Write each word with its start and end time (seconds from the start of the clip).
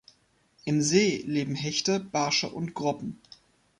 Im 0.65 0.81
See 0.81 1.23
leben 1.27 1.53
Hechte, 1.53 1.99
Barsche 1.99 2.49
und 2.49 2.73
Groppen. 2.73 3.21